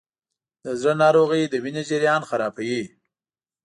[0.63, 2.83] د زړه ناروغۍ د وینې جریان خرابوي.